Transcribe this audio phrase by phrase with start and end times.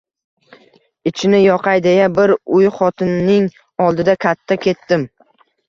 [1.11, 3.47] Ichini yoqay deya, bir uy xotinning
[3.89, 5.09] oldida katta ketdim